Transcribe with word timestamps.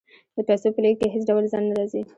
د 0.35 0.37
پیسو 0.47 0.67
په 0.75 0.79
لیږد 0.83 0.99
کې 0.99 1.07
هیڅ 1.13 1.23
ډول 1.29 1.43
ځنډ 1.51 1.65
نه 1.69 1.75
راځي. 1.79 2.01